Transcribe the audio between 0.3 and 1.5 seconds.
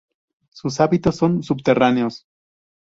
Sus hábitos son